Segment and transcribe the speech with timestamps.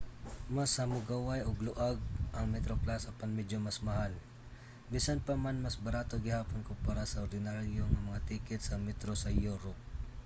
[0.55, 1.97] mas hamugaway ug luag
[2.37, 4.11] ang metroplus apan medyo mas mahal
[4.91, 9.29] bisan pa man mas barato gihapon kompara sa ordinaryo nga mga ticket sa metro sa
[9.49, 9.81] europe